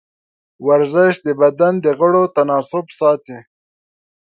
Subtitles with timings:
[0.67, 3.37] ورزش د بدن د غړو تناسب ساتي.